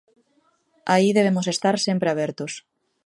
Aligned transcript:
Aí 0.93 1.09
debemos 1.17 1.45
estar 1.53 1.75
sempre 1.87 2.09
abertos. 2.09 2.51